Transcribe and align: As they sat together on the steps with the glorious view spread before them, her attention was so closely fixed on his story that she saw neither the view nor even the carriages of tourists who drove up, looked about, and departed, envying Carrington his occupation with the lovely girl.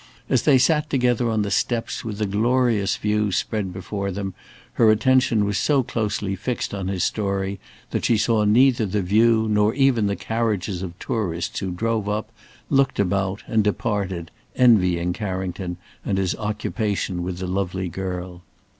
As 0.29 0.41
they 0.41 0.57
sat 0.57 0.89
together 0.89 1.29
on 1.29 1.43
the 1.43 1.51
steps 1.51 2.03
with 2.03 2.17
the 2.17 2.25
glorious 2.25 2.95
view 2.97 3.31
spread 3.31 3.71
before 3.71 4.09
them, 4.09 4.33
her 4.73 4.89
attention 4.89 5.45
was 5.45 5.59
so 5.59 5.83
closely 5.83 6.35
fixed 6.35 6.73
on 6.73 6.87
his 6.87 7.03
story 7.03 7.59
that 7.91 8.05
she 8.05 8.17
saw 8.17 8.43
neither 8.43 8.87
the 8.87 9.03
view 9.03 9.45
nor 9.47 9.75
even 9.75 10.07
the 10.07 10.15
carriages 10.15 10.81
of 10.81 10.97
tourists 10.97 11.59
who 11.59 11.69
drove 11.69 12.09
up, 12.09 12.31
looked 12.71 12.99
about, 12.99 13.43
and 13.45 13.63
departed, 13.63 14.31
envying 14.55 15.13
Carrington 15.13 15.77
his 16.03 16.33
occupation 16.37 17.21
with 17.21 17.37
the 17.37 17.45
lovely 17.45 17.87
girl. 17.87 18.41